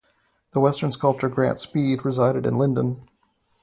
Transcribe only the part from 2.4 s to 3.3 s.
in Lindon.